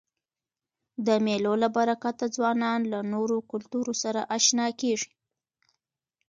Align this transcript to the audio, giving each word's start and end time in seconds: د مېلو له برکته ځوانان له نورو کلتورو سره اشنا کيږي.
د 1.07 1.09
مېلو 1.25 1.53
له 1.63 1.69
برکته 1.77 2.25
ځوانان 2.35 2.79
له 2.91 2.99
نورو 3.13 3.37
کلتورو 3.51 3.93
سره 4.03 4.21
اشنا 4.37 4.67
کيږي. 4.81 5.11